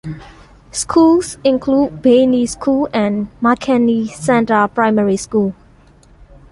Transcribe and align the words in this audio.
Schools 0.71 1.37
include 1.43 2.01
Bayuni 2.01 2.49
School 2.49 2.89
and 2.91 3.27
Makeni 3.39 4.07
Centre 4.09 4.67
Primary 4.67 5.15
School. 5.15 5.53